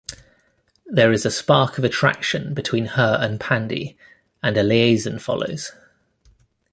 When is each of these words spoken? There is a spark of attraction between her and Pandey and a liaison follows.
There 0.87 1.11
is 1.11 1.27
a 1.27 1.29
spark 1.29 1.77
of 1.77 1.83
attraction 1.83 2.55
between 2.55 2.85
her 2.85 3.19
and 3.21 3.39
Pandey 3.39 3.97
and 4.41 4.57
a 4.57 4.63
liaison 4.63 5.19
follows. 5.19 5.73